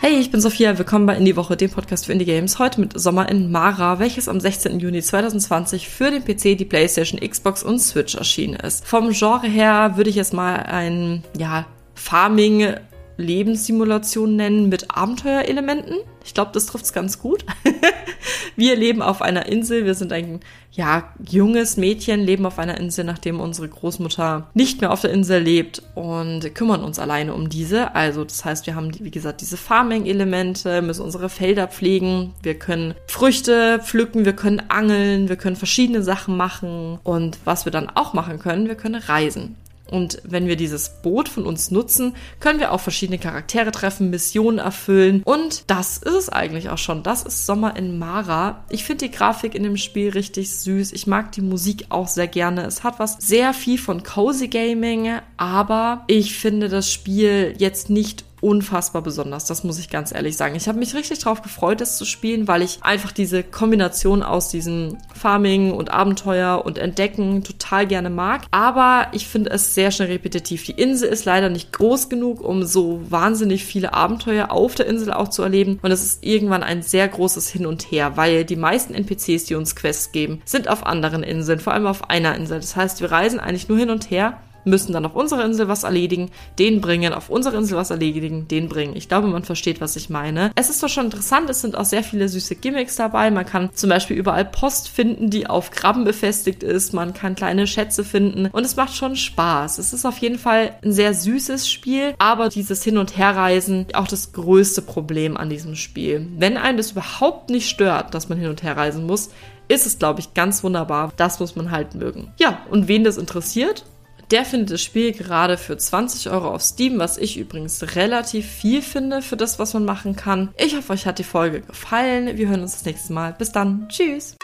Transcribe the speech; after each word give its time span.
Hey, 0.00 0.20
ich 0.20 0.30
bin 0.30 0.40
Sophia, 0.40 0.78
willkommen 0.78 1.06
bei 1.06 1.16
Indie 1.16 1.34
Woche, 1.34 1.56
dem 1.56 1.70
Podcast 1.70 2.06
für 2.06 2.12
Indie 2.12 2.24
Games. 2.24 2.60
Heute 2.60 2.80
mit 2.80 2.98
Sommer 2.98 3.28
in 3.28 3.50
Mara, 3.50 3.98
welches 3.98 4.28
am 4.28 4.38
16. 4.38 4.78
Juni 4.78 5.02
2020 5.02 5.88
für 5.88 6.12
den 6.12 6.22
PC, 6.24 6.56
die 6.56 6.64
Playstation, 6.64 7.18
Xbox 7.18 7.64
und 7.64 7.80
Switch 7.80 8.14
erschienen 8.14 8.54
ist. 8.54 8.86
Vom 8.86 9.10
Genre 9.10 9.48
her 9.48 9.96
würde 9.96 10.08
ich 10.08 10.14
jetzt 10.14 10.32
mal 10.32 10.54
ein, 10.54 11.24
ja, 11.36 11.66
Farming 11.94 12.74
Lebenssimulation 13.16 14.36
nennen 14.36 14.68
mit 14.68 14.96
Abenteuerelementen. 14.96 15.96
Ich 16.24 16.32
glaube, 16.32 16.52
das 16.54 16.66
trifft 16.66 16.84
es 16.84 16.92
ganz 16.92 17.18
gut. 17.18 17.44
wir 18.58 18.74
leben 18.74 19.02
auf 19.02 19.22
einer 19.22 19.46
Insel. 19.46 19.84
Wir 19.84 19.94
sind 19.94 20.12
ein 20.12 20.40
ja, 20.72 21.12
junges 21.26 21.76
Mädchen, 21.76 22.20
leben 22.20 22.44
auf 22.44 22.58
einer 22.58 22.76
Insel, 22.76 23.04
nachdem 23.04 23.38
unsere 23.38 23.68
Großmutter 23.68 24.50
nicht 24.52 24.80
mehr 24.80 24.90
auf 24.92 25.00
der 25.00 25.12
Insel 25.12 25.40
lebt 25.40 25.82
und 25.94 26.54
kümmern 26.56 26.82
uns 26.82 26.98
alleine 26.98 27.34
um 27.34 27.48
diese. 27.48 27.94
Also 27.94 28.24
das 28.24 28.44
heißt, 28.44 28.66
wir 28.66 28.74
haben, 28.74 28.90
wie 28.98 29.12
gesagt, 29.12 29.42
diese 29.42 29.56
Farming-Elemente, 29.56 30.82
müssen 30.82 31.02
unsere 31.02 31.28
Felder 31.28 31.68
pflegen. 31.68 32.34
Wir 32.42 32.58
können 32.58 32.94
Früchte 33.06 33.78
pflücken, 33.78 34.24
wir 34.24 34.34
können 34.34 34.60
angeln, 34.68 35.28
wir 35.28 35.36
können 35.36 35.56
verschiedene 35.56 36.02
Sachen 36.02 36.36
machen. 36.36 36.98
Und 37.04 37.38
was 37.44 37.64
wir 37.64 37.70
dann 37.70 37.88
auch 37.88 38.12
machen 38.12 38.40
können, 38.40 38.66
wir 38.66 38.74
können 38.74 39.00
reisen. 39.00 39.54
Und 39.90 40.20
wenn 40.24 40.46
wir 40.46 40.56
dieses 40.56 41.00
Boot 41.02 41.28
von 41.28 41.46
uns 41.46 41.70
nutzen, 41.70 42.14
können 42.40 42.60
wir 42.60 42.72
auch 42.72 42.80
verschiedene 42.80 43.18
Charaktere 43.18 43.72
treffen, 43.72 44.10
Missionen 44.10 44.58
erfüllen. 44.58 45.22
Und 45.24 45.64
das 45.66 45.98
ist 45.98 46.14
es 46.14 46.28
eigentlich 46.28 46.70
auch 46.70 46.78
schon. 46.78 47.02
Das 47.02 47.22
ist 47.22 47.46
Sommer 47.46 47.76
in 47.76 47.98
Mara. 47.98 48.64
Ich 48.68 48.84
finde 48.84 49.06
die 49.06 49.10
Grafik 49.10 49.54
in 49.54 49.62
dem 49.62 49.76
Spiel 49.76 50.10
richtig 50.10 50.50
süß. 50.50 50.92
Ich 50.92 51.06
mag 51.06 51.32
die 51.32 51.40
Musik 51.40 51.86
auch 51.88 52.08
sehr 52.08 52.28
gerne. 52.28 52.64
Es 52.66 52.84
hat 52.84 52.98
was 52.98 53.16
sehr 53.18 53.54
viel 53.54 53.78
von 53.78 54.02
Cozy 54.02 54.48
Gaming, 54.48 55.18
aber 55.36 56.04
ich 56.06 56.38
finde 56.38 56.68
das 56.68 56.92
Spiel 56.92 57.54
jetzt 57.58 57.90
nicht 57.90 58.27
unfassbar 58.40 59.02
besonders, 59.02 59.44
das 59.44 59.64
muss 59.64 59.78
ich 59.78 59.90
ganz 59.90 60.12
ehrlich 60.12 60.36
sagen. 60.36 60.54
Ich 60.54 60.68
habe 60.68 60.78
mich 60.78 60.94
richtig 60.94 61.18
drauf 61.18 61.42
gefreut, 61.42 61.80
das 61.80 61.98
zu 61.98 62.04
spielen, 62.04 62.48
weil 62.48 62.62
ich 62.62 62.78
einfach 62.82 63.12
diese 63.12 63.42
Kombination 63.42 64.22
aus 64.22 64.48
diesem 64.50 64.98
Farming 65.14 65.72
und 65.72 65.90
Abenteuer 65.90 66.62
und 66.64 66.78
Entdecken 66.78 67.42
total 67.44 67.86
gerne 67.86 68.10
mag. 68.10 68.42
Aber 68.50 69.08
ich 69.12 69.26
finde 69.26 69.50
es 69.50 69.74
sehr 69.74 69.90
schnell 69.90 70.08
repetitiv. 70.08 70.64
Die 70.64 70.72
Insel 70.72 71.08
ist 71.08 71.24
leider 71.24 71.48
nicht 71.48 71.72
groß 71.72 72.08
genug, 72.08 72.40
um 72.40 72.64
so 72.64 73.00
wahnsinnig 73.08 73.64
viele 73.64 73.92
Abenteuer 73.92 74.50
auf 74.50 74.74
der 74.74 74.86
Insel 74.86 75.12
auch 75.12 75.28
zu 75.28 75.42
erleben. 75.42 75.78
Und 75.82 75.90
es 75.90 76.02
ist 76.02 76.24
irgendwann 76.24 76.62
ein 76.62 76.82
sehr 76.82 77.08
großes 77.08 77.48
Hin 77.48 77.66
und 77.66 77.90
Her, 77.90 78.16
weil 78.16 78.44
die 78.44 78.56
meisten 78.56 78.94
NPCs, 78.94 79.44
die 79.44 79.54
uns 79.54 79.76
Quests 79.76 80.12
geben, 80.12 80.40
sind 80.44 80.68
auf 80.68 80.86
anderen 80.86 81.22
Inseln, 81.22 81.60
vor 81.60 81.72
allem 81.72 81.86
auf 81.86 82.10
einer 82.10 82.34
Insel. 82.34 82.60
Das 82.60 82.76
heißt, 82.76 83.00
wir 83.00 83.10
reisen 83.10 83.40
eigentlich 83.40 83.68
nur 83.68 83.78
hin 83.78 83.90
und 83.90 84.10
her 84.10 84.38
müssen 84.68 84.92
dann 84.92 85.06
auf 85.06 85.14
unserer 85.14 85.44
Insel 85.44 85.68
was 85.68 85.84
erledigen, 85.84 86.30
den 86.58 86.80
bringen, 86.80 87.12
auf 87.12 87.30
unserer 87.30 87.58
Insel 87.58 87.76
was 87.76 87.90
erledigen, 87.90 88.48
den 88.48 88.68
bringen. 88.68 88.96
Ich 88.96 89.08
glaube, 89.08 89.28
man 89.28 89.44
versteht, 89.44 89.80
was 89.80 89.96
ich 89.96 90.10
meine. 90.10 90.50
Es 90.54 90.70
ist 90.70 90.82
doch 90.82 90.88
schon 90.88 91.06
interessant, 91.06 91.50
es 91.50 91.60
sind 91.60 91.76
auch 91.76 91.84
sehr 91.84 92.02
viele 92.02 92.28
süße 92.28 92.56
Gimmicks 92.56 92.96
dabei. 92.96 93.30
Man 93.30 93.46
kann 93.46 93.70
zum 93.74 93.90
Beispiel 93.90 94.16
überall 94.16 94.44
Post 94.44 94.88
finden, 94.88 95.30
die 95.30 95.46
auf 95.46 95.70
Krabben 95.70 96.04
befestigt 96.04 96.62
ist. 96.62 96.92
Man 96.92 97.14
kann 97.14 97.34
kleine 97.34 97.66
Schätze 97.66 98.04
finden 98.04 98.46
und 98.46 98.64
es 98.64 98.76
macht 98.76 98.94
schon 98.94 99.16
Spaß. 99.16 99.78
Es 99.78 99.92
ist 99.92 100.04
auf 100.04 100.18
jeden 100.18 100.38
Fall 100.38 100.74
ein 100.82 100.92
sehr 100.92 101.14
süßes 101.14 101.70
Spiel, 101.70 102.14
aber 102.18 102.48
dieses 102.48 102.82
Hin- 102.82 102.98
und 102.98 103.16
Herreisen 103.16 103.86
auch 103.94 104.08
das 104.08 104.32
größte 104.32 104.82
Problem 104.82 105.36
an 105.36 105.50
diesem 105.50 105.74
Spiel. 105.74 106.28
Wenn 106.36 106.56
einem 106.56 106.78
das 106.78 106.92
überhaupt 106.92 107.50
nicht 107.50 107.68
stört, 107.68 108.14
dass 108.14 108.28
man 108.28 108.38
hin 108.38 108.48
und 108.48 108.62
her 108.62 108.76
reisen 108.76 109.06
muss, 109.06 109.30
ist 109.68 109.86
es, 109.86 109.98
glaube 109.98 110.20
ich, 110.20 110.34
ganz 110.34 110.64
wunderbar. 110.64 111.12
Das 111.16 111.40
muss 111.40 111.54
man 111.54 111.70
halt 111.70 111.94
mögen. 111.94 112.32
Ja, 112.38 112.60
und 112.70 112.88
wen 112.88 113.04
das 113.04 113.18
interessiert, 113.18 113.84
der 114.30 114.44
findet 114.44 114.70
das 114.70 114.82
Spiel 114.82 115.12
gerade 115.12 115.56
für 115.56 115.76
20 115.76 116.30
Euro 116.30 116.48
auf 116.50 116.62
Steam, 116.62 116.98
was 116.98 117.18
ich 117.18 117.38
übrigens 117.38 117.82
relativ 117.94 118.46
viel 118.46 118.82
finde 118.82 119.22
für 119.22 119.36
das, 119.36 119.58
was 119.58 119.74
man 119.74 119.84
machen 119.84 120.16
kann. 120.16 120.50
Ich 120.56 120.76
hoffe, 120.76 120.92
euch 120.92 121.06
hat 121.06 121.18
die 121.18 121.24
Folge 121.24 121.60
gefallen. 121.60 122.36
Wir 122.36 122.48
hören 122.48 122.62
uns 122.62 122.72
das 122.72 122.84
nächste 122.84 123.12
Mal. 123.12 123.34
Bis 123.38 123.52
dann. 123.52 123.88
Tschüss. 123.88 124.36